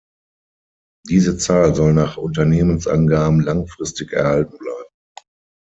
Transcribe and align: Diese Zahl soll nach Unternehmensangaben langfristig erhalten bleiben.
Diese 1.07 1.37
Zahl 1.37 1.75
soll 1.75 1.93
nach 1.93 2.17
Unternehmensangaben 2.17 3.39
langfristig 3.39 4.11
erhalten 4.13 4.57
bleiben. 4.57 4.89